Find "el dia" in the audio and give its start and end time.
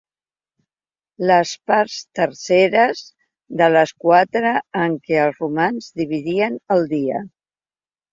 6.77-7.21